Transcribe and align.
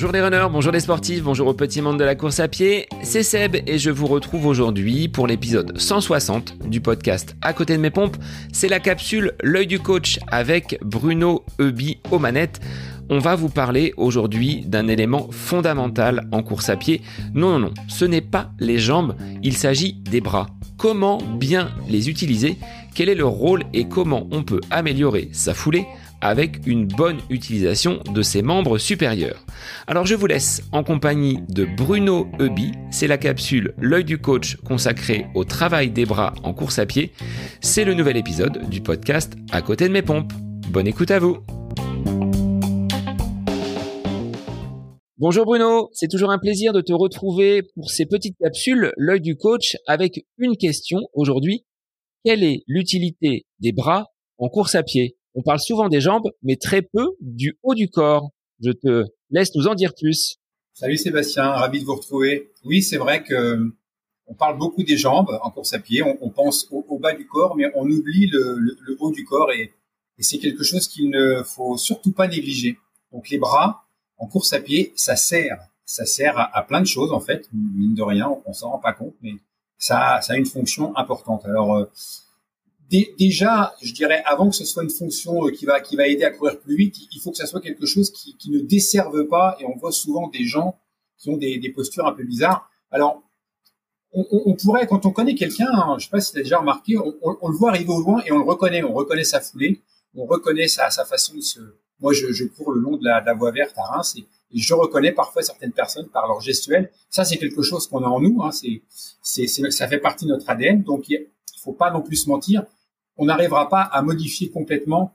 Bonjour 0.00 0.12
les 0.12 0.22
runners, 0.22 0.46
bonjour 0.50 0.72
les 0.72 0.80
sportifs, 0.80 1.22
bonjour 1.22 1.48
au 1.48 1.52
petit 1.52 1.82
monde 1.82 1.98
de 1.98 2.04
la 2.04 2.14
course 2.14 2.40
à 2.40 2.48
pied, 2.48 2.86
c'est 3.02 3.22
Seb 3.22 3.56
et 3.66 3.76
je 3.76 3.90
vous 3.90 4.06
retrouve 4.06 4.46
aujourd'hui 4.46 5.08
pour 5.08 5.26
l'épisode 5.26 5.76
160 5.78 6.68
du 6.68 6.80
podcast 6.80 7.36
À 7.42 7.52
côté 7.52 7.76
de 7.76 7.82
mes 7.82 7.90
pompes. 7.90 8.16
C'est 8.52 8.68
la 8.68 8.80
capsule 8.80 9.32
L'œil 9.42 9.66
du 9.66 9.78
coach 9.78 10.18
avec 10.28 10.78
Bruno 10.82 11.44
Eubi 11.60 11.98
aux 12.10 12.18
manettes. 12.18 12.60
On 13.10 13.18
va 13.18 13.34
vous 13.34 13.48
parler 13.48 13.92
aujourd'hui 13.96 14.62
d'un 14.64 14.88
élément 14.88 15.28
fondamental 15.32 16.28
en 16.32 16.42
course 16.42 16.70
à 16.70 16.76
pied. 16.76 17.02
Non, 17.34 17.50
non, 17.50 17.58
non, 17.58 17.74
ce 17.88 18.04
n'est 18.04 18.20
pas 18.20 18.52
les 18.58 18.78
jambes, 18.78 19.16
il 19.42 19.56
s'agit 19.56 19.94
des 19.94 20.20
bras. 20.20 20.46
Comment 20.78 21.18
bien 21.18 21.68
les 21.88 22.08
utiliser? 22.08 22.56
Quel 22.94 23.10
est 23.10 23.14
leur 23.14 23.32
rôle 23.32 23.64
et 23.74 23.86
comment 23.86 24.28
on 24.30 24.44
peut 24.44 24.60
améliorer 24.70 25.28
sa 25.32 25.52
foulée? 25.52 25.86
Avec 26.20 26.66
une 26.66 26.86
bonne 26.86 27.18
utilisation 27.30 28.00
de 28.12 28.22
ses 28.22 28.42
membres 28.42 28.78
supérieurs. 28.78 29.44
Alors 29.86 30.06
je 30.06 30.14
vous 30.14 30.26
laisse 30.26 30.62
en 30.72 30.84
compagnie 30.84 31.40
de 31.48 31.64
Bruno 31.64 32.28
Eubi, 32.40 32.72
c'est 32.90 33.06
la 33.06 33.18
capsule 33.18 33.74
L'œil 33.78 34.04
du 34.04 34.18
coach 34.18 34.56
consacrée 34.56 35.26
au 35.34 35.44
travail 35.44 35.90
des 35.90 36.06
bras 36.06 36.34
en 36.42 36.52
course 36.52 36.78
à 36.78 36.86
pied. 36.86 37.12
C'est 37.60 37.84
le 37.84 37.94
nouvel 37.94 38.16
épisode 38.16 38.68
du 38.68 38.80
podcast 38.80 39.34
À 39.50 39.62
côté 39.62 39.88
de 39.88 39.92
mes 39.92 40.02
pompes. 40.02 40.32
Bonne 40.68 40.86
écoute 40.86 41.10
à 41.10 41.18
vous. 41.18 41.38
Bonjour 45.18 45.44
Bruno, 45.44 45.90
c'est 45.92 46.08
toujours 46.08 46.30
un 46.30 46.38
plaisir 46.38 46.72
de 46.72 46.80
te 46.80 46.94
retrouver 46.94 47.62
pour 47.74 47.90
ces 47.90 48.06
petites 48.06 48.38
capsules 48.38 48.92
L'œil 48.96 49.20
du 49.20 49.36
coach 49.36 49.76
avec 49.86 50.24
une 50.38 50.56
question 50.56 51.00
aujourd'hui. 51.12 51.66
Quelle 52.24 52.42
est 52.42 52.62
l'utilité 52.66 53.44
des 53.58 53.72
bras 53.72 54.06
en 54.38 54.48
course 54.48 54.74
à 54.74 54.82
pied? 54.82 55.18
On 55.34 55.42
parle 55.42 55.60
souvent 55.60 55.88
des 55.88 56.00
jambes, 56.00 56.28
mais 56.42 56.56
très 56.56 56.82
peu 56.82 57.10
du 57.20 57.58
haut 57.62 57.74
du 57.74 57.88
corps. 57.88 58.30
Je 58.62 58.72
te 58.72 59.04
laisse 59.30 59.54
nous 59.54 59.66
en 59.66 59.74
dire 59.74 59.92
plus. 59.94 60.38
Salut 60.74 60.96
Sébastien, 60.96 61.50
ravi 61.50 61.80
de 61.80 61.84
vous 61.84 61.94
retrouver. 61.94 62.52
Oui, 62.64 62.82
c'est 62.82 62.96
vrai 62.96 63.22
que 63.22 63.72
on 64.26 64.34
parle 64.34 64.58
beaucoup 64.58 64.84
des 64.84 64.96
jambes 64.96 65.38
en 65.42 65.50
course 65.50 65.72
à 65.72 65.80
pied. 65.80 66.02
On, 66.02 66.30
pense 66.30 66.68
au, 66.70 66.98
bas 66.98 67.12
du 67.12 67.26
corps, 67.26 67.56
mais 67.56 67.64
on 67.74 67.84
oublie 67.90 68.28
le, 68.28 68.96
haut 69.00 69.10
du 69.10 69.24
corps 69.24 69.50
et, 69.52 69.72
c'est 70.22 70.38
quelque 70.38 70.62
chose 70.62 70.86
qu'il 70.86 71.08
ne 71.08 71.42
faut 71.42 71.78
surtout 71.78 72.12
pas 72.12 72.28
négliger. 72.28 72.76
Donc 73.10 73.30
les 73.30 73.38
bras 73.38 73.86
en 74.18 74.26
course 74.26 74.52
à 74.52 74.60
pied, 74.60 74.92
ça 74.94 75.16
sert, 75.16 75.58
ça 75.86 76.04
sert 76.04 76.38
à, 76.38 76.62
plein 76.62 76.82
de 76.82 76.86
choses 76.86 77.10
en 77.10 77.20
fait. 77.20 77.48
Mine 77.52 77.94
de 77.94 78.02
rien, 78.02 78.30
on, 78.44 78.52
s'en 78.52 78.70
rend 78.70 78.78
pas 78.78 78.92
compte, 78.92 79.14
mais 79.22 79.32
ça, 79.78 80.20
ça 80.20 80.34
a 80.34 80.36
une 80.36 80.44
fonction 80.44 80.94
importante. 80.96 81.46
Alors 81.46 81.74
euh, 81.74 81.90
déjà, 83.18 83.74
je 83.80 83.92
dirais, 83.92 84.22
avant 84.24 84.50
que 84.50 84.56
ce 84.56 84.64
soit 84.64 84.82
une 84.82 84.90
fonction 84.90 85.46
euh, 85.46 85.50
qui 85.50 85.64
va, 85.64 85.80
qui 85.80 85.96
va 85.96 86.06
aider 86.08 86.24
à 86.24 86.30
courir 86.30 86.58
plus 86.58 86.76
vite, 86.76 86.96
il 87.12 87.20
faut 87.20 87.30
que 87.30 87.36
ça 87.36 87.46
soit 87.46 87.60
quelque 87.60 87.86
chose 87.86 88.10
qui, 88.10 88.50
ne 88.50 88.60
desserve 88.60 89.26
pas. 89.28 89.56
Et 89.60 89.64
on 89.64 89.76
voit 89.76 89.92
souvent 89.92 90.28
des 90.28 90.44
gens 90.44 90.78
qui 91.18 91.30
ont 91.30 91.36
des, 91.36 91.58
des 91.58 91.70
postures 91.70 92.06
un 92.06 92.12
peu 92.12 92.24
bizarres. 92.24 92.68
Alors, 92.90 93.22
on, 94.12 94.54
pourrait, 94.54 94.88
quand 94.88 95.06
on 95.06 95.12
connaît 95.12 95.36
quelqu'un, 95.36 95.68
hein, 95.72 95.96
je 95.98 96.04
sais 96.04 96.10
pas 96.10 96.20
si 96.20 96.32
tu 96.32 96.38
as 96.40 96.42
déjà 96.42 96.58
remarqué, 96.58 96.96
on, 96.98 97.48
le 97.48 97.56
voit 97.56 97.70
arriver 97.70 97.92
au 97.92 98.00
loin 98.00 98.20
et 98.26 98.32
on 98.32 98.38
le 98.38 98.44
reconnaît. 98.44 98.82
On 98.82 98.92
reconnaît 98.92 99.22
sa 99.24 99.40
foulée, 99.40 99.82
on 100.16 100.26
reconnaît 100.26 100.66
sa, 100.66 100.90
façon 100.90 101.36
de 101.36 101.40
se. 101.40 101.60
Moi, 102.00 102.12
je, 102.12 102.44
cours 102.44 102.72
le 102.72 102.80
long 102.80 102.96
de 102.96 103.04
la, 103.04 103.34
voie 103.34 103.52
verte 103.52 103.76
à 103.78 103.82
Reims 103.82 104.16
et, 104.16 104.26
je 104.52 104.74
reconnais 104.74 105.12
parfois 105.12 105.42
certaines 105.42 105.70
personnes 105.70 106.08
par 106.08 106.26
leur 106.26 106.40
gestuelle. 106.40 106.90
Ça, 107.08 107.24
c'est 107.24 107.36
quelque 107.36 107.62
chose 107.62 107.86
qu'on 107.86 108.02
a 108.02 108.08
en 108.08 108.20
nous. 108.20 108.42
Hein, 108.42 108.50
c'est, 108.50 108.82
c'est, 109.22 109.46
ça 109.46 109.86
fait 109.86 110.00
partie 110.00 110.24
de 110.24 110.30
notre 110.30 110.50
ADN. 110.50 110.82
Donc, 110.82 111.08
il 111.08 111.28
faut 111.62 111.72
pas 111.72 111.92
non 111.92 112.02
plus 112.02 112.16
se 112.16 112.28
mentir 112.28 112.64
on 113.16 113.26
n'arrivera 113.26 113.68
pas 113.68 113.82
à 113.82 114.02
modifier 114.02 114.50
complètement, 114.50 115.14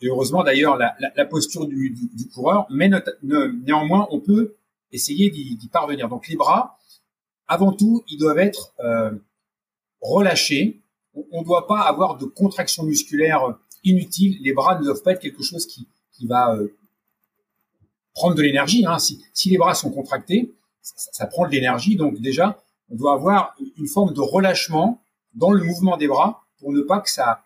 et 0.00 0.08
heureusement 0.08 0.44
d'ailleurs, 0.44 0.76
la, 0.76 1.24
posture 1.24 1.66
du, 1.66 2.28
coureur, 2.34 2.66
mais 2.70 2.90
néanmoins, 3.22 4.06
on 4.10 4.20
peut 4.20 4.56
essayer 4.92 5.30
d'y 5.30 5.68
parvenir. 5.68 6.08
Donc 6.08 6.28
les 6.28 6.36
bras, 6.36 6.78
avant 7.48 7.72
tout, 7.72 8.04
ils 8.08 8.18
doivent 8.18 8.38
être 8.38 8.74
euh, 8.80 9.12
relâchés. 10.00 10.82
On 11.32 11.40
ne 11.40 11.46
doit 11.46 11.66
pas 11.66 11.80
avoir 11.80 12.18
de 12.18 12.26
contraction 12.26 12.82
musculaire 12.82 13.56
inutile. 13.84 14.38
Les 14.42 14.52
bras 14.52 14.78
ne 14.78 14.84
doivent 14.84 15.02
pas 15.02 15.12
être 15.12 15.20
quelque 15.20 15.42
chose 15.42 15.66
qui, 15.66 15.88
va 16.26 16.54
euh, 16.54 16.68
prendre 18.14 18.34
de 18.34 18.42
l'énergie. 18.42 18.84
Hein. 18.86 18.98
Si, 18.98 19.50
les 19.50 19.56
bras 19.56 19.74
sont 19.74 19.90
contractés, 19.90 20.54
ça, 20.82 20.94
ça 21.12 21.26
prend 21.26 21.46
de 21.46 21.52
l'énergie. 21.52 21.96
Donc 21.96 22.20
déjà, 22.20 22.62
on 22.90 22.96
doit 22.96 23.14
avoir 23.14 23.54
une 23.78 23.88
forme 23.88 24.12
de 24.12 24.20
relâchement 24.20 25.00
dans 25.34 25.52
le 25.52 25.62
mouvement 25.62 25.96
des 25.96 26.08
bras 26.08 26.45
pour 26.58 26.72
ne 26.72 26.82
pas 26.82 27.00
que 27.00 27.10
ça 27.10 27.44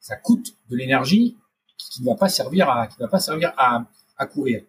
ça 0.00 0.16
coûte 0.16 0.56
de 0.70 0.76
l'énergie 0.76 1.36
qui 1.78 2.02
ne 2.02 2.06
va 2.06 2.14
pas 2.14 2.28
servir 2.28 2.70
à, 2.70 2.86
qui 2.86 2.98
va 2.98 3.08
pas 3.08 3.20
servir 3.20 3.52
à, 3.56 3.86
à 4.16 4.26
courir. 4.26 4.62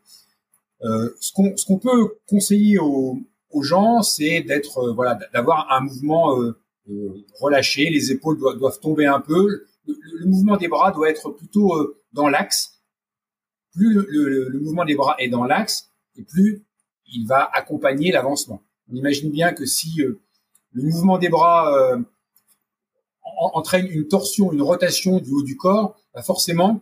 Euh, 0.83 1.09
ce 1.19 1.31
qu'on 1.33 1.55
ce 1.57 1.65
qu'on 1.65 1.79
peut 1.79 2.17
conseiller 2.27 2.77
aux, 2.79 3.19
aux 3.51 3.63
gens, 3.63 4.01
c'est 4.01 4.41
d'être 4.41 4.79
euh, 4.79 4.93
voilà 4.93 5.17
d'avoir 5.33 5.71
un 5.71 5.81
mouvement 5.81 6.39
euh, 6.39 6.59
euh, 6.89 7.25
relâché, 7.39 7.89
les 7.89 8.11
épaules 8.11 8.37
doivent, 8.37 8.57
doivent 8.57 8.79
tomber 8.79 9.05
un 9.05 9.19
peu, 9.19 9.65
le, 9.85 10.25
mouvement 10.25 10.57
des 10.57 10.67
bras 10.67 10.91
doit 10.91 11.09
être 11.09 11.31
plutôt 11.31 11.75
euh, 11.75 12.01
dans 12.13 12.29
l'axe. 12.29 12.81
Plus 13.73 13.93
le, 13.93 14.07
le, 14.09 14.49
le, 14.49 14.59
mouvement 14.59 14.85
des 14.85 14.95
bras 14.95 15.15
est 15.19 15.29
dans 15.29 15.43
l'axe, 15.43 15.91
et 16.15 16.23
plus 16.23 16.65
il 17.07 17.25
va 17.27 17.49
accompagner 17.53 18.11
l'avancement. 18.11 18.63
On 18.91 18.95
imagine 18.95 19.31
bien 19.31 19.53
que 19.53 19.65
si 19.65 19.97
le 19.97 20.83
mouvement 20.83 21.17
des 21.17 21.29
bras 21.29 21.97
entraîne 23.37 23.87
une 23.87 24.07
torsion, 24.07 24.51
une 24.51 24.61
rotation 24.61 25.19
du 25.19 25.31
haut 25.31 25.43
du 25.43 25.55
corps, 25.55 25.95
bah 26.13 26.21
forcément, 26.21 26.81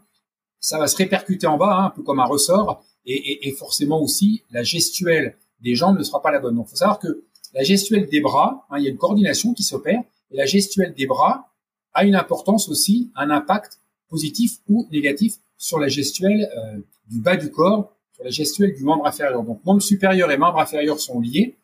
ça 0.59 0.79
va 0.79 0.87
se 0.87 0.95
répercuter 0.97 1.47
en 1.47 1.57
bas, 1.57 1.77
hein, 1.77 1.85
un 1.85 1.89
peu 1.89 2.01
comme 2.01 2.19
un 2.19 2.25
ressort, 2.25 2.83
et, 3.05 3.51
forcément 3.51 4.01
aussi, 4.01 4.41
la 4.49 4.63
gestuelle 4.63 5.37
des 5.61 5.75
jambes 5.75 5.99
ne 5.99 6.03
sera 6.03 6.23
pas 6.23 6.31
la 6.31 6.39
bonne. 6.39 6.55
Donc, 6.55 6.65
il 6.67 6.71
faut 6.71 6.75
savoir 6.77 6.97
que 6.97 7.23
la 7.53 7.63
gestuelle 7.63 8.07
des 8.09 8.19
bras, 8.19 8.65
hein, 8.71 8.79
il 8.79 8.83
y 8.83 8.87
a 8.87 8.89
une 8.89 8.97
coordination 8.97 9.53
qui 9.53 9.61
s'opère, 9.61 10.01
et 10.31 10.37
la 10.37 10.47
gestuelle 10.47 10.95
des 10.95 11.05
bras 11.05 11.51
a 11.93 12.03
une 12.03 12.15
importance 12.15 12.67
aussi, 12.67 13.11
un 13.15 13.29
impact 13.29 13.79
positif 14.09 14.57
ou 14.67 14.87
négatif 14.91 15.35
sur 15.57 15.79
la 15.79 15.87
gestuelle 15.87 16.49
euh, 16.57 16.79
du 17.07 17.21
bas 17.21 17.37
du 17.37 17.51
corps, 17.51 17.93
sur 18.13 18.23
la 18.23 18.31
gestuelle 18.31 18.73
du 18.73 18.83
membre 18.83 19.05
inférieur. 19.05 19.43
Donc, 19.43 19.63
membre 19.63 19.83
supérieur 19.83 20.31
et 20.31 20.37
membre 20.37 20.59
inférieur 20.59 20.99
sont 20.99 21.19
liés, 21.19 21.57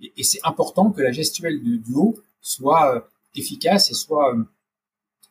et, 0.00 0.22
c'est 0.22 0.40
important 0.44 0.90
que 0.90 1.00
la 1.00 1.12
gestuelle 1.12 1.62
du, 1.62 1.78
du 1.78 1.94
haut 1.94 2.16
soit 2.42 2.94
euh, 2.94 3.00
efficace 3.34 3.90
et 3.90 3.94
soit, 3.94 4.34
euh, 4.34 4.42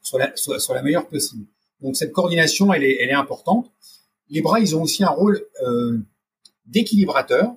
soit, 0.01 0.19
la, 0.19 0.33
la 0.75 0.81
meilleure 0.81 1.07
possible. 1.07 1.45
Donc 1.81 1.95
cette 1.95 2.11
coordination, 2.11 2.73
elle 2.73 2.83
est, 2.83 2.97
elle 3.01 3.09
est 3.09 3.13
importante. 3.13 3.71
Les 4.29 4.41
bras, 4.41 4.59
ils 4.59 4.75
ont 4.75 4.81
aussi 4.81 5.03
un 5.03 5.09
rôle 5.09 5.45
euh, 5.65 5.99
d'équilibrateur. 6.65 7.53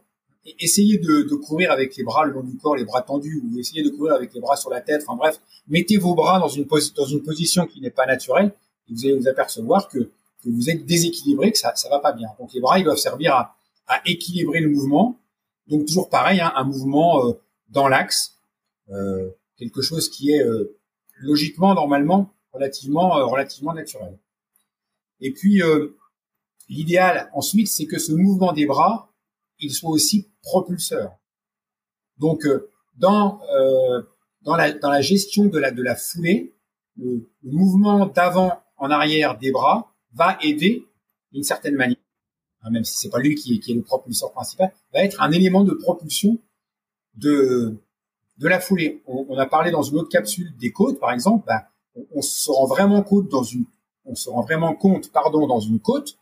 Essayez 0.61 0.99
de, 0.99 1.35
courir 1.35 1.73
avec 1.73 1.97
les 1.97 2.05
bras 2.05 2.25
le 2.25 2.33
long 2.33 2.43
du 2.43 2.57
corps, 2.57 2.77
les 2.77 2.85
bras 2.85 3.03
tendus, 3.03 3.43
ou 3.45 3.59
essayez 3.59 3.83
de 3.83 3.91
courir 3.91 4.15
avec 4.15 4.33
les 4.35 4.41
bras 4.41 4.57
sur 4.57 4.71
la 4.71 4.81
tête. 4.81 5.03
Enfin 5.07 5.17
bref, 5.17 5.41
mettez 5.69 5.97
vos 5.97 6.15
bras 6.15 6.39
dans 6.39 6.49
une, 6.49 6.67
dans 6.97 7.05
une 7.05 7.23
position 7.23 7.67
qui 7.67 7.81
n'est 7.81 7.91
pas 7.91 8.07
naturelle, 8.07 8.53
et 8.89 8.93
vous 8.93 9.05
allez 9.07 9.17
vous 9.17 9.29
apercevoir 9.29 9.89
que, 9.89 9.99
que 9.99 10.49
vous 10.49 10.71
êtes 10.71 10.87
déséquilibré, 10.87 11.51
que 11.51 11.59
ça 11.59 11.75
ça 11.75 11.89
va 11.89 11.99
pas 11.99 12.13
bien. 12.13 12.29
Donc 12.39 12.53
les 12.53 12.61
bras, 12.61 12.79
ils 12.79 12.85
doivent 12.85 12.97
servir 12.97 13.35
à, 13.35 13.57
à 13.89 14.01
équilibrer 14.07 14.61
le 14.61 14.69
mouvement. 14.69 15.19
Donc 15.67 15.87
toujours 15.87 16.09
pareil, 16.09 16.41
hein, 16.41 16.53
un 16.55 16.65
mouvement 16.65 17.27
euh, 17.27 17.33
dans 17.71 17.89
l'axe. 17.89 18.37
Quelque 19.57 19.83
chose 19.83 20.09
qui 20.09 20.31
est 20.31 20.43
euh, 20.43 20.79
logiquement, 21.19 21.75
normalement, 21.75 22.35
relativement, 22.53 23.19
euh, 23.19 23.25
relativement 23.25 23.75
naturel. 23.75 24.19
Et 25.21 25.33
puis, 25.33 25.63
euh, 25.63 25.97
l'idéal 26.69 27.31
ensuite, 27.33 27.69
c'est 27.69 27.87
que 27.87 27.99
ce 27.99 28.13
mouvement 28.13 28.53
des 28.53 28.67
bras, 28.67 29.13
il 29.59 29.73
soit 29.73 29.91
aussi 29.91 30.31
propulseur. 30.43 31.17
Donc, 32.19 32.47
dans 32.97 33.41
dans 34.43 34.57
la 34.57 34.73
dans 34.73 34.91
la 34.91 35.01
gestion 35.01 35.47
de 35.47 35.59
la 35.59 35.71
de 35.71 35.83
la 35.83 35.97
foulée, 35.97 36.55
le, 36.97 37.27
mouvement 37.43 38.07
d'avant 38.07 38.63
en 38.79 38.91
arrière 38.91 39.39
des 39.39 39.51
bras 39.51 39.95
va 40.13 40.39
aider 40.43 40.87
d'une 41.33 41.43
certaine 41.43 41.75
manière, 41.75 41.99
hein, 42.63 42.71
même 42.71 42.85
si 42.85 42.97
c'est 42.97 43.11
pas 43.11 43.19
lui 43.19 43.35
qui 43.35 43.61
qui 43.61 43.73
est 43.73 43.75
le 43.75 43.83
propulseur 43.83 44.33
principal, 44.33 44.73
va 44.93 45.03
être 45.03 45.21
un 45.23 45.31
élément 45.31 45.65
de 45.65 45.73
propulsion 45.73 46.39
de 47.15 47.79
de 48.39 48.49
la 48.49 48.61
foulée. 48.61 49.03
On, 49.07 49.37
a 49.39 49.47
parlé 49.47 49.71
dans 49.71 49.83
une 49.83 49.99
autre 49.99 50.09
capsule 50.09 50.55
des 50.57 50.73
côtes, 50.73 51.01
par 51.01 51.13
exemple. 51.13 51.45
Ben, 51.47 51.63
on, 52.15 52.23
se 52.23 52.51
rend 52.51 52.67
vraiment 52.67 53.03
compte 53.03 53.29
dans 53.29 53.43
une, 53.43 53.65
on 54.05 54.15
se 54.15 54.29
rend 54.29 54.43
vraiment 54.43 54.75
compte, 54.75 55.11
pardon, 55.11 55.47
dans 55.47 55.61
une 55.61 55.81
côte 55.81 56.19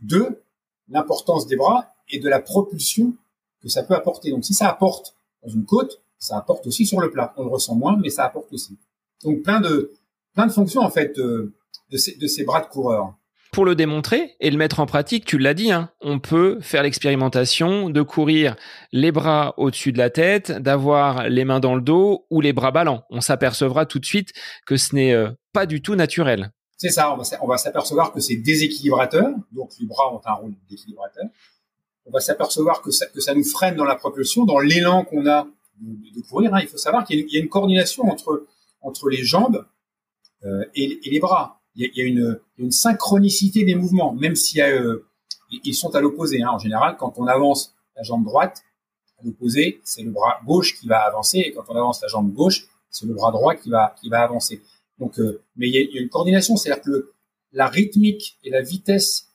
de 0.00 0.42
l'importance 0.88 1.46
des 1.46 1.56
bras 1.56 1.92
et 2.08 2.18
de 2.18 2.28
la 2.28 2.40
propulsion 2.40 3.14
que 3.60 3.68
ça 3.68 3.82
peut 3.82 3.94
apporter. 3.94 4.30
Donc, 4.30 4.44
si 4.44 4.54
ça 4.54 4.68
apporte 4.68 5.14
dans 5.42 5.50
une 5.50 5.66
côte, 5.66 6.00
ça 6.18 6.38
apporte 6.38 6.66
aussi 6.66 6.86
sur 6.86 7.00
le 7.00 7.10
plat. 7.10 7.34
On 7.36 7.44
le 7.44 7.50
ressent 7.50 7.74
moins, 7.74 7.96
mais 7.96 8.10
ça 8.10 8.24
apporte 8.24 8.52
aussi. 8.52 8.78
Donc, 9.22 9.42
plein 9.42 9.60
de, 9.60 9.92
plein 10.34 10.46
de 10.46 10.52
fonctions 10.52 10.82
en 10.82 10.90
fait 10.90 11.18
ces, 11.96 12.16
de 12.16 12.26
ces 12.26 12.44
bras 12.44 12.60
de 12.60 12.66
coureur. 12.66 13.14
Pour 13.52 13.64
le 13.64 13.74
démontrer 13.74 14.36
et 14.40 14.50
le 14.50 14.58
mettre 14.58 14.78
en 14.80 14.86
pratique, 14.86 15.24
tu 15.24 15.38
l'as 15.38 15.54
dit, 15.54 15.72
hein, 15.72 15.90
on 16.00 16.18
peut 16.18 16.58
faire 16.60 16.82
l'expérimentation 16.82 17.88
de 17.88 18.02
courir 18.02 18.56
les 18.92 19.10
bras 19.10 19.54
au-dessus 19.56 19.92
de 19.92 19.98
la 19.98 20.10
tête, 20.10 20.52
d'avoir 20.52 21.28
les 21.28 21.44
mains 21.44 21.60
dans 21.60 21.74
le 21.74 21.80
dos 21.80 22.26
ou 22.30 22.40
les 22.40 22.52
bras 22.52 22.70
ballants. 22.70 23.04
On 23.10 23.20
s'apercevra 23.20 23.86
tout 23.86 23.98
de 23.98 24.04
suite 24.04 24.32
que 24.66 24.76
ce 24.76 24.94
n'est 24.94 25.12
euh, 25.12 25.30
pas 25.52 25.66
du 25.66 25.80
tout 25.80 25.94
naturel. 25.94 26.52
C'est 26.76 26.90
ça, 26.90 27.12
on 27.12 27.48
va, 27.48 27.58
s'apercevoir 27.58 28.12
que 28.12 28.20
c'est 28.20 28.36
déséquilibrateur, 28.36 29.30
donc 29.50 29.70
les 29.80 29.86
bras 29.86 30.14
ont 30.14 30.20
un 30.24 30.32
rôle 30.34 30.54
d'équilibrateur. 30.70 31.24
On 32.06 32.12
va 32.12 32.20
s'apercevoir 32.20 32.82
que 32.82 32.92
ça, 32.92 33.34
nous 33.34 33.44
freine 33.44 33.74
dans 33.74 33.84
la 33.84 33.96
propulsion, 33.96 34.44
dans 34.44 34.60
l'élan 34.60 35.04
qu'on 35.04 35.26
a 35.26 35.48
de, 35.80 36.20
courir. 36.28 36.54
Hein. 36.54 36.60
Il 36.62 36.68
faut 36.68 36.78
savoir 36.78 37.04
qu'il 37.04 37.28
y, 37.28 37.36
a 37.36 37.40
une 37.40 37.48
coordination 37.48 38.04
entre, 38.04 38.46
entre 38.80 39.08
les 39.08 39.24
jambes 39.24 39.66
euh, 40.44 40.64
et, 40.76 41.00
les 41.04 41.18
bras. 41.18 41.57
Il 41.80 41.90
y 41.94 42.00
a, 42.00 42.04
une, 42.04 42.72
synchronicité 42.72 43.64
des 43.64 43.76
mouvements, 43.76 44.12
même 44.12 44.34
a, 44.56 44.66
euh, 44.68 45.06
ils 45.62 45.74
sont 45.74 45.94
à 45.94 46.00
l'opposé. 46.00 46.42
Hein. 46.42 46.50
En 46.50 46.58
général, 46.58 46.96
quand 46.98 47.14
on 47.18 47.26
avance 47.28 47.72
la 47.96 48.02
jambe 48.02 48.24
droite, 48.24 48.64
à 49.20 49.24
l'opposé, 49.24 49.80
c'est 49.84 50.02
le 50.02 50.10
bras 50.10 50.40
gauche 50.44 50.78
qui 50.78 50.88
va 50.88 50.98
avancer, 50.98 51.38
et 51.38 51.52
quand 51.52 51.64
on 51.68 51.76
avance 51.76 52.02
la 52.02 52.08
jambe 52.08 52.32
gauche, 52.32 52.66
c'est 52.90 53.06
le 53.06 53.14
bras 53.14 53.30
droit 53.30 53.54
qui 53.54 53.70
va, 53.70 53.94
avancer. 54.12 54.60
Donc, 54.98 55.20
euh, 55.20 55.40
mais 55.54 55.68
il 55.68 55.74
y, 55.74 55.98
a, 55.98 56.00
une 56.00 56.08
coordination, 56.08 56.56
c'est-à-dire 56.56 56.82
que 56.82 57.12
la 57.52 57.68
rythmique 57.68 58.38
et 58.42 58.50
la 58.50 58.60
vitesse 58.60 59.28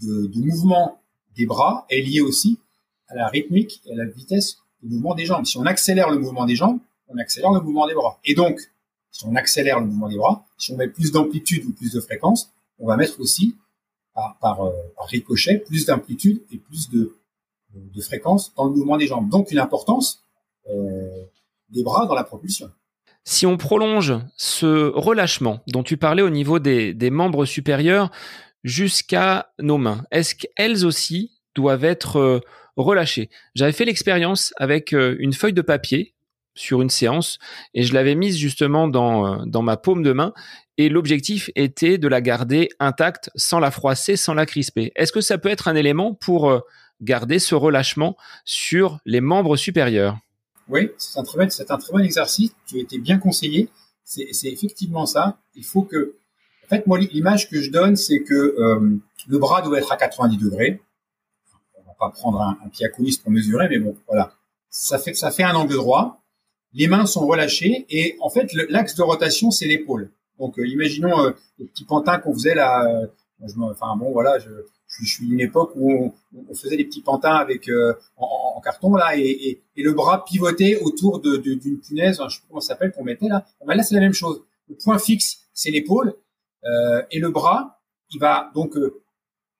de, 0.00 0.26
de, 0.26 0.40
mouvement 0.40 1.02
des 1.36 1.46
bras 1.46 1.84
est 1.90 2.00
liée 2.00 2.20
aussi 2.20 2.60
à 3.08 3.16
la 3.16 3.26
rythmique 3.26 3.82
et 3.86 3.92
à 3.92 3.96
la 3.96 4.04
vitesse 4.04 4.58
du 4.82 4.94
mouvement 4.94 5.16
des 5.16 5.26
jambes. 5.26 5.46
Si 5.46 5.58
on 5.58 5.66
accélère 5.66 6.10
le 6.10 6.18
mouvement 6.18 6.46
des 6.46 6.54
jambes, 6.54 6.78
on 7.08 7.18
accélère 7.18 7.50
le 7.50 7.60
mouvement 7.60 7.88
des 7.88 7.94
bras. 7.94 8.20
Et 8.24 8.34
donc, 8.34 8.60
si 9.10 9.26
on 9.26 9.34
accélère 9.34 9.80
le 9.80 9.86
mouvement 9.86 10.08
des 10.08 10.16
bras, 10.16 10.46
si 10.58 10.72
on 10.72 10.76
met 10.76 10.88
plus 10.88 11.12
d'amplitude 11.12 11.64
ou 11.64 11.72
plus 11.72 11.92
de 11.92 12.00
fréquence, 12.00 12.52
on 12.78 12.86
va 12.86 12.96
mettre 12.96 13.20
aussi 13.20 13.56
par, 14.40 14.64
euh, 14.64 14.72
ricochet 15.06 15.58
plus 15.58 15.86
d'amplitude 15.86 16.42
et 16.52 16.58
plus 16.58 16.90
de, 16.90 17.14
fréquence 18.00 18.54
dans 18.54 18.64
le 18.64 18.70
mouvement 18.70 18.96
des 18.96 19.06
jambes. 19.06 19.28
Donc 19.28 19.50
une 19.50 19.58
importance 19.58 20.22
euh, 20.70 21.24
des 21.70 21.82
bras 21.82 22.06
dans 22.06 22.14
la 22.14 22.24
propulsion. 22.24 22.70
Si 23.24 23.44
on 23.44 23.56
prolonge 23.56 24.14
ce 24.36 24.90
relâchement 24.94 25.60
dont 25.66 25.82
tu 25.82 25.96
parlais 25.96 26.22
au 26.22 26.30
niveau 26.30 26.58
des, 26.58 27.10
membres 27.10 27.44
supérieurs 27.44 28.10
jusqu'à 28.64 29.52
nos 29.58 29.78
mains, 29.78 30.04
est-ce 30.10 30.34
qu'elles 30.34 30.86
aussi 30.86 31.32
doivent 31.54 31.84
être 31.84 32.16
euh, 32.16 32.40
relâchées? 32.76 33.30
J'avais 33.54 33.72
fait 33.72 33.84
l'expérience 33.84 34.54
avec 34.56 34.92
une 34.92 35.32
feuille 35.32 35.52
de 35.52 35.62
papier 35.62 36.14
sur 36.58 36.82
une 36.82 36.90
séance 36.90 37.38
et 37.74 37.82
je 37.82 37.94
l'avais 37.94 38.14
mise 38.14 38.36
justement 38.36 38.88
dans, 38.88 39.26
euh, 39.26 39.44
dans 39.46 39.62
ma 39.62 39.76
paume 39.76 40.02
de 40.02 40.12
main 40.12 40.32
et 40.76 40.88
l'objectif 40.88 41.50
était 41.56 41.98
de 41.98 42.08
la 42.08 42.20
garder 42.20 42.68
intacte 42.78 43.30
sans 43.34 43.58
la 43.58 43.70
froisser, 43.70 44.16
sans 44.16 44.34
la 44.34 44.46
crisper. 44.46 44.92
Est-ce 44.94 45.12
que 45.12 45.20
ça 45.20 45.38
peut 45.38 45.48
être 45.48 45.68
un 45.68 45.74
élément 45.74 46.14
pour 46.14 46.62
garder 47.00 47.38
ce 47.38 47.54
relâchement 47.54 48.16
sur 48.44 48.98
les 49.04 49.20
membres 49.20 49.56
supérieurs? 49.56 50.18
Oui, 50.68 50.90
c'est 50.98 51.18
un 51.18 51.24
très 51.24 51.38
bon, 51.38 51.50
c'est 51.50 51.70
un 51.70 51.78
très 51.78 51.92
bon 51.92 52.00
exercice. 52.00 52.52
Tu 52.66 52.76
as 52.76 52.80
été 52.80 52.98
bien 52.98 53.18
conseillé. 53.18 53.68
C'est, 54.04 54.28
c'est 54.32 54.48
effectivement 54.48 55.06
ça. 55.06 55.38
Il 55.54 55.64
faut 55.64 55.82
que, 55.82 56.16
en 56.64 56.68
fait, 56.68 56.86
moi, 56.86 56.98
l'image 56.98 57.48
que 57.48 57.60
je 57.60 57.70
donne, 57.70 57.96
c'est 57.96 58.22
que 58.22 58.34
euh, 58.34 58.98
le 59.26 59.38
bras 59.38 59.62
doit 59.62 59.78
être 59.78 59.92
à 59.92 59.96
90 59.96 60.36
degrés. 60.36 60.80
On 61.74 61.82
va 61.86 61.94
pas 61.98 62.10
prendre 62.10 62.40
un, 62.40 62.68
pied 62.68 62.86
à 62.86 62.90
coulisse 62.90 63.18
pour 63.18 63.30
mesurer, 63.30 63.68
mais 63.68 63.78
bon, 63.78 63.96
voilà. 64.06 64.32
Ça 64.70 64.98
fait, 64.98 65.14
ça 65.14 65.30
fait 65.30 65.42
un 65.42 65.54
angle 65.54 65.74
droit. 65.74 66.22
Les 66.74 66.86
mains 66.86 67.06
sont 67.06 67.26
relâchées 67.26 67.86
et 67.90 68.16
en 68.20 68.30
fait, 68.30 68.52
l'axe 68.52 68.94
de 68.94 69.02
rotation, 69.02 69.50
c'est 69.50 69.66
l'épaule. 69.66 70.10
Donc, 70.38 70.58
euh, 70.58 70.66
imaginons 70.66 71.18
euh, 71.20 71.30
le 71.58 71.66
petit 71.66 71.84
pantin 71.84 72.18
qu'on 72.18 72.32
faisait 72.32 72.54
là. 72.54 72.84
Euh, 72.84 73.06
enfin 73.70 73.96
bon, 73.96 74.12
voilà, 74.12 74.38
je, 74.38 74.50
je, 74.88 75.04
suis 75.04 75.26
d'une 75.26 75.40
époque 75.40 75.72
où 75.76 76.12
on, 76.34 76.54
faisait 76.54 76.76
des 76.76 76.84
petits 76.84 77.02
pantins 77.02 77.34
avec 77.34 77.68
euh, 77.68 77.94
en, 78.16 78.60
carton 78.60 78.94
là 78.96 79.16
et, 79.16 79.60
le 79.76 79.92
bras 79.92 80.24
pivoté 80.24 80.76
autour 80.76 81.20
d'une 81.20 81.40
de, 81.58 81.76
punaise, 81.76 82.20
je 82.28 82.34
sais 82.34 82.40
pas 82.40 82.46
comment 82.48 82.60
ça 82.60 82.68
s'appelle 82.68 82.92
qu'on 82.92 83.04
mettait 83.04 83.28
là. 83.28 83.46
Ben 83.64 83.74
là 83.74 83.82
c'est 83.82 83.94
la 83.94 84.00
même 84.00 84.12
chose. 84.12 84.42
Le 84.68 84.74
point 84.74 84.98
fixe 84.98 85.48
c'est 85.54 85.70
l'épaule 85.70 86.14
euh, 86.64 87.02
et 87.10 87.20
le 87.20 87.30
bras 87.30 87.80
il 88.10 88.18
va 88.18 88.50
donc 88.54 88.76
euh, 88.76 89.00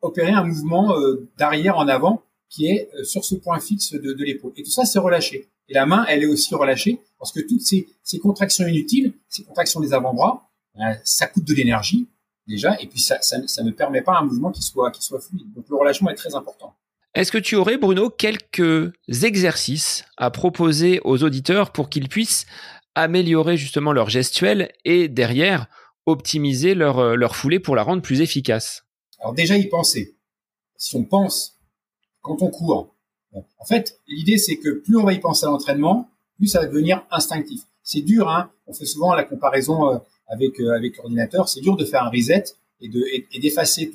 opérer 0.00 0.32
un 0.32 0.44
mouvement 0.44 0.94
d'arrière 1.36 1.76
en 1.78 1.86
avant 1.86 2.22
qui 2.48 2.66
est 2.66 2.90
sur 3.04 3.24
ce 3.24 3.34
point 3.36 3.60
fixe 3.60 3.92
de, 3.92 4.24
l'épaule. 4.24 4.52
Et 4.56 4.62
tout 4.62 4.70
ça 4.70 4.84
c'est 4.84 4.98
relâché. 4.98 5.48
Et 5.68 5.74
la 5.74 5.86
main 5.86 6.04
elle 6.08 6.22
est 6.22 6.26
aussi 6.26 6.54
relâchée 6.54 7.00
parce 7.18 7.32
que 7.32 7.40
toutes 7.40 7.62
ces, 7.62 7.88
ces 8.02 8.18
contractions 8.18 8.66
inutiles, 8.66 9.12
ces 9.28 9.44
contractions 9.44 9.80
des 9.80 9.92
avant-bras, 9.92 10.48
ben, 10.76 10.98
ça 11.04 11.26
coûte 11.26 11.44
de 11.44 11.54
l'énergie 11.54 12.08
déjà, 12.46 12.80
et 12.80 12.86
puis 12.86 13.00
ça, 13.00 13.20
ça, 13.20 13.62
ne 13.62 13.70
permet 13.70 14.00
pas 14.00 14.16
un 14.16 14.24
mouvement 14.24 14.50
qui 14.50 14.62
soit, 14.62 14.90
qui 14.90 15.02
soit 15.02 15.20
fluide. 15.20 15.52
Donc 15.54 15.66
le 15.68 15.76
relâchement 15.76 16.10
est 16.10 16.14
très 16.14 16.34
important. 16.34 16.74
Est-ce 17.14 17.32
que 17.32 17.38
tu 17.38 17.56
aurais, 17.56 17.78
Bruno, 17.78 18.10
quelques 18.10 18.92
exercices 19.08 20.04
à 20.16 20.30
proposer 20.30 21.00
aux 21.04 21.22
auditeurs 21.22 21.72
pour 21.72 21.90
qu'ils 21.90 22.08
puissent 22.08 22.46
améliorer 22.94 23.56
justement 23.56 23.92
leur 23.92 24.08
gestuelle 24.08 24.72
et 24.84 25.08
derrière 25.08 25.66
optimiser 26.06 26.74
leur, 26.74 26.98
euh, 26.98 27.14
leur 27.16 27.36
foulée 27.36 27.60
pour 27.60 27.76
la 27.76 27.82
rendre 27.82 28.02
plus 28.02 28.20
efficace? 28.20 28.84
Alors 29.20 29.34
déjà 29.34 29.56
y 29.56 29.66
penser. 29.68 30.16
Si 30.76 30.96
on 30.96 31.04
pense 31.04 31.58
quand 32.22 32.42
on 32.42 32.50
court, 32.50 32.94
en 33.34 33.64
fait, 33.64 34.00
l'idée 34.06 34.38
c'est 34.38 34.56
que 34.56 34.70
plus 34.70 34.96
on 34.96 35.04
va 35.04 35.12
y 35.12 35.20
penser 35.20 35.46
à 35.46 35.50
l'entraînement, 35.50 36.08
plus 36.36 36.48
ça 36.48 36.60
va 36.60 36.66
devenir 36.66 37.04
instinctif. 37.10 37.62
C'est 37.82 38.00
dur, 38.00 38.28
hein 38.28 38.50
on 38.66 38.72
fait 38.72 38.86
souvent 38.86 39.14
la 39.14 39.24
comparaison 39.24 39.92
euh, 39.92 39.98
avec 40.26 40.60
euh, 40.60 40.76
avec 40.76 40.96
l'ordinateur, 40.98 41.48
c'est 41.48 41.60
dur 41.60 41.76
de 41.76 41.84
faire 41.84 42.04
un 42.04 42.10
reset 42.10 42.44
et 42.80 42.88
de 42.88 43.04
d'effacer 43.40 43.92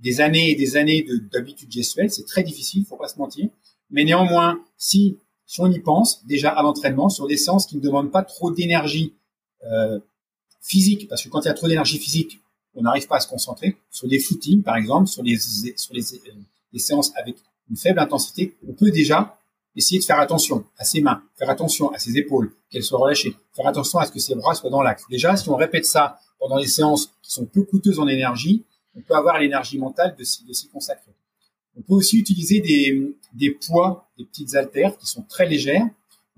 des 0.00 0.20
années 0.20 0.50
et 0.50 0.54
des 0.54 0.76
années 0.76 1.06
d'habitudes 1.32 1.70
gestuelles, 1.70 2.10
c'est 2.10 2.26
très 2.26 2.42
difficile, 2.42 2.84
faut 2.84 2.96
pas 2.96 3.08
se 3.08 3.18
mentir. 3.18 3.48
Mais 3.90 4.04
néanmoins, 4.04 4.60
si 4.76 5.18
on 5.58 5.70
y 5.70 5.78
pense 5.78 6.26
déjà 6.26 6.50
à 6.50 6.62
l'entraînement 6.62 7.08
sur 7.08 7.26
des 7.26 7.36
séances 7.36 7.66
qui 7.66 7.76
ne 7.76 7.80
demandent 7.80 8.10
pas 8.10 8.22
trop 8.22 8.50
d'énergie 8.50 9.14
euh, 9.64 9.98
physique, 10.60 11.08
parce 11.08 11.22
que 11.22 11.28
quand 11.28 11.42
il 11.42 11.46
y 11.46 11.50
a 11.50 11.54
trop 11.54 11.68
d'énergie 11.68 11.98
physique, 11.98 12.40
on 12.74 12.82
n'arrive 12.82 13.06
pas 13.06 13.16
à 13.16 13.20
se 13.20 13.28
concentrer. 13.28 13.76
Sur 13.90 14.08
des 14.08 14.18
footings, 14.18 14.62
par 14.62 14.76
exemple, 14.76 15.08
sur 15.08 15.22
les 15.22 15.38
sur 15.38 15.94
les, 15.94 16.78
séances 16.78 17.12
avec 17.16 17.36
une 17.70 17.76
faible 17.76 17.98
intensité, 17.98 18.56
on 18.68 18.72
peut 18.72 18.90
déjà 18.90 19.38
essayer 19.74 19.98
de 20.00 20.04
faire 20.04 20.20
attention 20.20 20.64
à 20.78 20.84
ses 20.84 21.00
mains, 21.00 21.22
faire 21.36 21.50
attention 21.50 21.90
à 21.92 21.98
ses 21.98 22.16
épaules, 22.16 22.52
qu'elles 22.70 22.82
soient 22.82 22.98
relâchées, 22.98 23.36
faire 23.54 23.66
attention 23.66 23.98
à 23.98 24.06
ce 24.06 24.12
que 24.12 24.18
ses 24.18 24.34
bras 24.34 24.54
soient 24.54 24.70
dans 24.70 24.82
l'axe. 24.82 25.04
Déjà, 25.10 25.36
si 25.36 25.48
on 25.50 25.56
répète 25.56 25.84
ça 25.84 26.18
pendant 26.38 26.58
des 26.58 26.66
séances 26.66 27.12
qui 27.22 27.32
sont 27.32 27.44
peu 27.44 27.62
coûteuses 27.62 27.98
en 27.98 28.08
énergie, 28.08 28.64
on 28.96 29.00
peut 29.02 29.14
avoir 29.14 29.38
l'énergie 29.38 29.78
mentale 29.78 30.16
de 30.18 30.24
s'y 30.24 30.68
consacrer. 30.68 31.12
On 31.76 31.82
peut 31.82 31.94
aussi 31.94 32.18
utiliser 32.18 32.60
des, 32.60 33.50
poids, 33.50 34.08
des 34.18 34.24
petites 34.24 34.54
haltères 34.54 34.96
qui 34.96 35.06
sont 35.06 35.22
très 35.22 35.46
légères. 35.46 35.86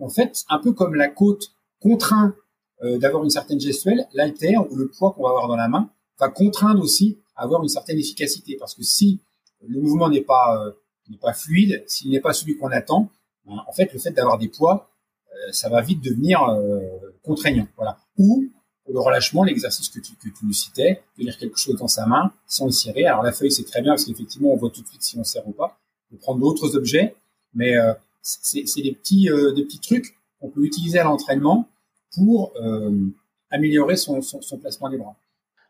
En 0.01 0.09
fait, 0.09 0.45
un 0.49 0.59
peu 0.59 0.73
comme 0.73 0.95
la 0.95 1.09
côte 1.09 1.53
contraint 1.81 2.35
euh, 2.83 2.99
d'avoir 2.99 3.23
une 3.23 3.31
certaine 3.31 3.61
gestuelle, 3.61 4.09
l'haltère 4.13 4.71
ou 4.71 4.77
le 4.77 4.89
poids 4.89 5.13
qu'on 5.13 5.23
va 5.23 5.31
avoir 5.31 5.49
dans 5.49 5.57
la 5.57 5.69
main 5.69 5.91
va 6.19 6.29
contraindre 6.29 6.83
aussi 6.83 7.19
à 7.37 7.45
avoir 7.45 7.63
une 7.63 7.69
certaine 7.69 7.99
efficacité. 7.99 8.57
Parce 8.59 8.75
que 8.75 8.83
si 8.83 9.21
le 9.67 9.81
mouvement 9.81 10.09
n'est 10.09 10.23
pas, 10.23 10.61
euh, 10.61 10.73
n'est 11.11 11.19
pas 11.19 11.33
fluide, 11.33 11.85
s'il 11.87 12.11
n'est 12.11 12.21
pas 12.21 12.33
celui 12.33 12.57
qu'on 12.57 12.71
attend, 12.71 13.11
en 13.49 13.73
fait, 13.73 13.93
le 13.93 13.99
fait 13.99 14.11
d'avoir 14.11 14.39
des 14.39 14.49
poids, 14.49 14.91
euh, 15.33 15.53
ça 15.53 15.69
va 15.69 15.81
vite 15.81 16.03
devenir 16.03 16.43
euh, 16.43 16.81
contraignant. 17.23 17.67
Voilà. 17.77 17.99
Ou 18.19 18.51
le 18.91 19.01
relâchement, 19.01 19.45
l'exercice 19.45 19.89
que 19.89 20.01
tu, 20.01 20.15
que 20.15 20.29
tu 20.29 20.53
citais, 20.53 21.03
tenir 21.17 21.37
quelque 21.37 21.59
chose 21.59 21.77
dans 21.77 21.89
sa 21.89 22.07
main 22.07 22.33
sans 22.47 22.67
le 22.67 22.73
serrer. 22.73 23.05
Alors 23.05 23.23
la 23.23 23.33
feuille, 23.33 23.53
c'est 23.53 23.65
très 23.65 23.83
bien 23.83 23.93
parce 23.93 24.05
qu'effectivement, 24.05 24.53
on 24.53 24.57
voit 24.57 24.71
tout 24.71 24.83
de 24.83 24.87
suite 24.87 25.03
si 25.03 25.19
on 25.19 25.25
serre 25.25 25.47
ou 25.47 25.53
pas. 25.53 25.79
Peut 26.11 26.17
prendre 26.17 26.41
d'autres 26.41 26.75
objets, 26.75 27.15
mais 27.53 27.77
euh, 27.77 27.93
c'est 28.23 28.63
des 28.83 28.93
petits, 28.93 29.29
des 29.55 29.65
petits 29.65 29.81
trucs 29.81 30.17
qu'on 30.41 30.49
peut 30.49 30.65
utiliser 30.65 30.99
à 30.99 31.05
l'entraînement 31.05 31.69
pour 32.15 32.55
améliorer 33.51 33.97
son, 33.97 34.23
son, 34.23 34.59
placement 34.59 34.89
des 34.89 34.97
bras. 34.97 35.17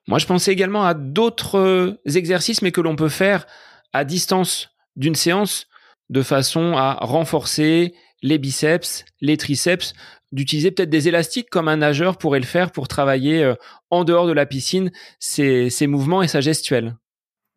Moi, 0.07 0.19
je 0.19 0.27
pensais 0.27 0.53
également 0.53 0.85
à 0.85 0.95
d'autres 0.95 1.99
exercices, 2.05 2.63
mais 2.63 2.71
que 2.71 2.81
l'on 2.81 2.95
peut 2.95 3.09
faire 3.09 3.47
à 3.93 4.05
distance 4.05 4.71
d'une 4.99 5.15
séance 5.15 5.67
de 6.11 6.23
façon 6.23 6.75
à 6.77 6.95
renforcer 7.01 7.95
les 8.23 8.39
biceps, 8.39 9.05
les 9.21 9.37
triceps, 9.37 9.95
d'utiliser 10.33 10.71
peut-être 10.71 10.91
des 10.91 11.09
élastiques 11.09 11.49
comme 11.49 11.69
un 11.69 11.79
nageur 11.79 12.19
pourrait 12.19 12.41
le 12.41 12.47
faire 12.47 12.73
pour 12.73 12.89
travailler 12.89 13.43
euh, 13.43 13.55
en 13.91 14.05
dehors 14.05 14.27
de 14.27 14.33
la 14.33 14.45
piscine 14.45 14.91
ses, 15.19 15.71
mouvements 15.87 16.23
et 16.23 16.29
sa 16.29 16.41
gestuelle. 16.41 16.97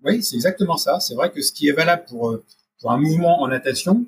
Oui, 0.04 0.24
c'est 0.24 0.36
exactement 0.36 0.78
ça. 0.78 1.00
C'est 1.00 1.16
vrai 1.16 1.32
que 1.32 1.42
ce 1.42 1.52
qui 1.52 1.68
est 1.68 1.74
valable 1.74 2.06
pour, 2.08 2.30
euh, 2.30 2.44
un 2.86 2.98
mouvement 2.98 3.42
en 3.42 3.48
natation, 3.48 4.06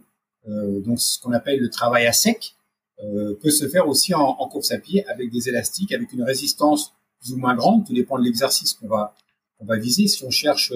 euh, 0.47 0.79
donc 0.79 0.99
ce 0.99 1.19
qu'on 1.19 1.33
appelle 1.33 1.59
le 1.59 1.69
travail 1.69 2.05
à 2.05 2.13
sec, 2.13 2.55
peut 3.41 3.49
se 3.49 3.67
faire 3.67 3.89
aussi 3.89 4.13
en, 4.13 4.33
course 4.47 4.71
à 4.71 4.77
pied 4.77 5.05
avec 5.07 5.29
des 5.29 5.49
élastiques, 5.49 5.91
avec 5.91 6.13
une 6.13 6.23
résistance 6.23 6.93
plus 7.19 7.33
ou 7.33 7.37
moins 7.37 7.53
grande. 7.53 7.85
Tout 7.85 7.93
dépend 7.93 8.17
de 8.17 8.23
l'exercice 8.23 8.71
qu'on 8.71 8.87
va, 8.87 9.13
qu'on 9.57 9.65
va 9.65 9.77
viser. 9.77 10.07
Si 10.07 10.23
on 10.23 10.29
cherche 10.29 10.71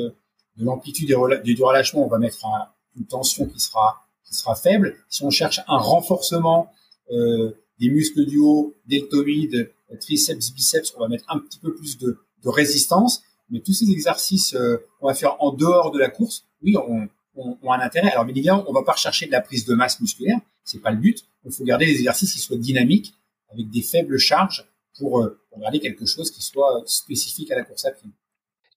de 0.57 0.65
l'amplitude 0.65 1.07
du 1.07 1.63
relâchement, 1.63 2.05
on 2.05 2.09
va 2.09 2.17
mettre 2.17 2.45
un, 2.45 2.67
une 2.97 3.05
tension 3.05 3.45
qui 3.45 3.59
sera 3.59 4.55
faible. 4.55 4.95
Si 5.09 5.23
on 5.23 5.29
cherche 5.29 5.61
un 5.67 5.77
renforcement 5.77 6.71
euh, 7.11 7.51
des 7.79 7.89
muscles 7.89 8.25
du 8.25 8.39
haut, 8.39 8.75
deltoïdes, 8.87 9.71
triceps, 10.01 10.51
biceps, 10.51 10.93
on 10.97 11.01
va 11.01 11.07
mettre 11.07 11.25
un 11.29 11.39
petit 11.39 11.59
peu 11.59 11.73
plus 11.73 11.97
de, 11.97 12.17
résistance. 12.45 13.23
Mais 13.49 13.59
tous 13.59 13.73
ces 13.73 13.91
exercices 13.91 14.53
euh, 14.53 14.77
qu'on 14.99 15.07
va 15.07 15.13
faire 15.13 15.35
en 15.43 15.51
dehors 15.51 15.91
de 15.91 15.99
la 15.99 16.09
course, 16.09 16.45
oui, 16.61 16.77
ont, 16.77 17.09
ont, 17.35 17.57
ont 17.61 17.71
un 17.73 17.79
intérêt. 17.79 18.09
Alors 18.11 18.23
bien 18.23 18.33
évidemment, 18.33 18.63
on 18.67 18.73
va 18.73 18.83
pas 18.83 18.93
rechercher 18.93 19.25
de 19.25 19.33
la 19.33 19.41
prise 19.41 19.65
de 19.65 19.75
masse 19.75 19.99
musculaire, 19.99 20.39
c'est 20.63 20.79
pas 20.79 20.91
le 20.91 20.97
but. 20.97 21.25
Il 21.43 21.51
faut 21.51 21.65
garder 21.65 21.85
des 21.85 21.91
exercices 21.91 22.33
qui 22.33 22.39
soient 22.39 22.57
dynamiques, 22.57 23.13
avec 23.51 23.69
des 23.69 23.81
faibles 23.81 24.17
charges, 24.17 24.65
pour, 24.97 25.21
euh, 25.21 25.39
regarder 25.51 25.79
quelque 25.79 26.05
chose 26.05 26.31
qui 26.31 26.41
soit 26.41 26.83
spécifique 26.85 27.51
à 27.51 27.55
la 27.55 27.63
course 27.63 27.85
à 27.85 27.91
pied. 27.91 28.09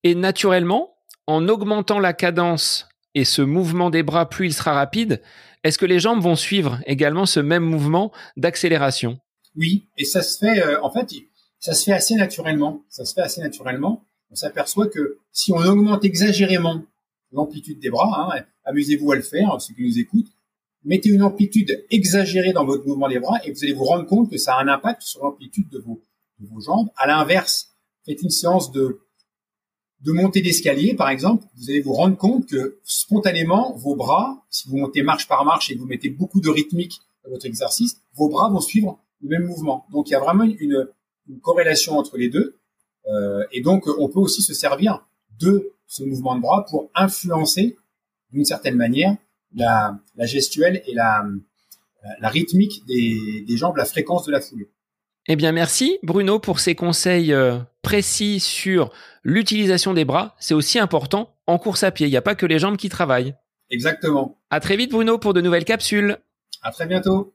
Et 0.02 0.14
naturellement, 0.14 0.94
en 1.30 1.48
augmentant 1.48 1.98
la 1.98 2.12
cadence 2.12 2.88
et 3.14 3.24
ce 3.24 3.42
mouvement 3.42 3.90
des 3.90 4.02
bras, 4.02 4.28
plus 4.28 4.46
il 4.46 4.52
sera 4.52 4.72
rapide, 4.72 5.22
est-ce 5.62 5.78
que 5.78 5.86
les 5.86 6.00
jambes 6.00 6.20
vont 6.20 6.36
suivre 6.36 6.80
également 6.86 7.26
ce 7.26 7.40
même 7.40 7.64
mouvement 7.64 8.12
d'accélération? 8.36 9.18
Oui, 9.56 9.88
et 9.96 10.04
ça 10.04 10.22
se 10.22 10.38
fait, 10.38 10.62
euh, 10.62 10.82
en 10.82 10.90
fait, 10.90 11.12
ça 11.58 11.74
se 11.74 11.84
fait 11.84 11.92
assez 11.92 12.14
naturellement. 12.14 12.82
Ça 12.88 13.04
se 13.04 13.14
fait 13.14 13.20
assez 13.20 13.40
naturellement. 13.40 14.04
On 14.30 14.34
s'aperçoit 14.34 14.88
que 14.88 15.18
si 15.32 15.52
on 15.52 15.58
augmente 15.58 16.04
exagérément 16.04 16.82
l'amplitude 17.32 17.80
des 17.80 17.90
bras, 17.90 18.34
hein, 18.34 18.42
amusez-vous 18.64 19.12
à 19.12 19.16
le 19.16 19.22
faire, 19.22 19.60
ceux 19.60 19.74
qui 19.74 19.82
nous 19.82 19.98
écoutent, 19.98 20.32
mettez 20.84 21.10
une 21.10 21.22
amplitude 21.22 21.84
exagérée 21.90 22.52
dans 22.52 22.64
votre 22.64 22.86
mouvement 22.86 23.08
des 23.08 23.18
bras 23.18 23.38
et 23.44 23.52
vous 23.52 23.64
allez 23.64 23.72
vous 23.72 23.84
rendre 23.84 24.06
compte 24.06 24.30
que 24.30 24.38
ça 24.38 24.54
a 24.54 24.62
un 24.62 24.68
impact 24.68 25.02
sur 25.02 25.22
l'amplitude 25.22 25.68
de 25.68 25.78
vos, 25.78 26.02
de 26.38 26.46
vos 26.46 26.60
jambes. 26.60 26.88
À 26.96 27.06
l'inverse, 27.06 27.74
faites 28.06 28.22
une 28.22 28.30
séance 28.30 28.72
de 28.72 29.00
de 30.02 30.12
montée 30.12 30.40
d'escalier, 30.40 30.94
par 30.94 31.10
exemple, 31.10 31.44
vous 31.56 31.70
allez 31.70 31.80
vous 31.80 31.92
rendre 31.92 32.16
compte 32.16 32.46
que 32.46 32.78
spontanément, 32.84 33.74
vos 33.76 33.96
bras, 33.96 34.44
si 34.48 34.68
vous 34.68 34.78
montez 34.78 35.02
marche 35.02 35.28
par 35.28 35.44
marche 35.44 35.70
et 35.70 35.74
que 35.74 35.80
vous 35.80 35.86
mettez 35.86 36.08
beaucoup 36.08 36.40
de 36.40 36.48
rythmique 36.48 37.00
dans 37.24 37.30
votre 37.30 37.46
exercice, 37.46 38.00
vos 38.14 38.28
bras 38.28 38.48
vont 38.48 38.60
suivre 38.60 38.98
le 39.20 39.28
même 39.28 39.44
mouvement. 39.44 39.84
Donc, 39.92 40.08
il 40.08 40.12
y 40.12 40.14
a 40.14 40.20
vraiment 40.20 40.44
une, 40.44 40.88
corrélation 41.42 41.96
entre 41.96 42.16
les 42.16 42.28
deux. 42.28 42.58
Euh, 43.06 43.44
et 43.52 43.60
donc, 43.60 43.86
on 43.98 44.08
peut 44.08 44.18
aussi 44.18 44.42
se 44.42 44.52
servir 44.52 45.06
de 45.38 45.72
ce 45.86 46.02
mouvement 46.02 46.34
de 46.34 46.40
bras 46.40 46.64
pour 46.68 46.90
influencer, 46.94 47.76
d'une 48.32 48.44
certaine 48.44 48.76
manière, 48.76 49.16
la, 49.54 50.00
gestuelle 50.20 50.82
et 50.86 50.94
la, 50.94 51.24
la 52.20 52.28
rythmique 52.28 52.84
des, 52.86 53.44
des 53.46 53.56
jambes, 53.56 53.76
la 53.76 53.84
fréquence 53.84 54.24
de 54.24 54.32
la 54.32 54.40
foulée. 54.40 54.70
Eh 55.28 55.36
bien, 55.36 55.52
merci 55.52 55.98
Bruno 56.02 56.38
pour 56.38 56.60
ces 56.60 56.74
conseils 56.74 57.32
euh, 57.32 57.58
précis 57.82 58.40
sur 58.40 58.90
l'utilisation 59.22 59.94
des 59.94 60.04
bras. 60.04 60.34
C'est 60.38 60.54
aussi 60.54 60.78
important 60.78 61.36
en 61.46 61.58
course 61.58 61.82
à 61.82 61.90
pied. 61.90 62.06
Il 62.06 62.10
n'y 62.10 62.16
a 62.16 62.22
pas 62.22 62.34
que 62.34 62.46
les 62.46 62.58
jambes 62.58 62.76
qui 62.76 62.88
travaillent. 62.88 63.34
Exactement. 63.70 64.38
À 64.50 64.60
très 64.60 64.76
vite 64.76 64.90
Bruno 64.90 65.18
pour 65.18 65.34
de 65.34 65.40
nouvelles 65.40 65.64
capsules. 65.64 66.18
À 66.62 66.72
très 66.72 66.86
bientôt. 66.86 67.34